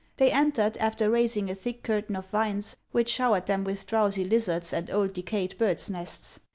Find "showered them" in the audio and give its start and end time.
3.07-3.63